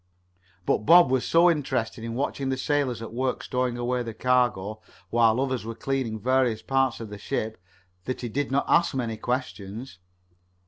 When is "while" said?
5.11-5.39